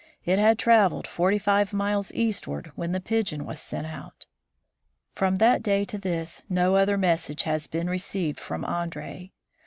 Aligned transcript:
It 0.25 0.39
had 0.39 0.57
traveled 0.57 1.05
forty 1.05 1.37
five 1.37 1.73
miles 1.73 2.11
eastward 2.13 2.71
when 2.73 2.91
the 2.91 2.99
pigeon 2.99 3.45
was 3.45 3.59
sent 3.59 3.85
out. 3.85 4.25
From 5.13 5.35
that 5.35 5.61
day 5.61 5.85
to 5.85 5.99
this, 5.99 6.41
no 6.49 6.75
other 6.75 6.97
message 6.97 7.43
has 7.43 7.67
been 7.67 7.87
received 7.87 8.39
from 8.39 8.65
Andree. 8.65 9.31